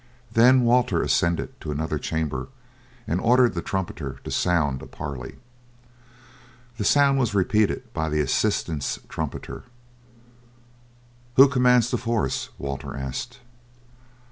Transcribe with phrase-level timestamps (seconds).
[0.31, 2.47] Then Walter ascended to another chamber,
[3.05, 5.35] and ordered the trumpeter to sound a parley.
[6.77, 9.65] The sound was repeated by the assailants' trumpeter.
[11.35, 13.41] "Who commands the force?" Walter asked.